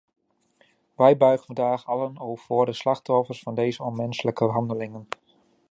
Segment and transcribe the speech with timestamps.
[0.95, 5.07] Wij buigen vandaag allen voor de slachtoffers van deze onmenselijke handelingen.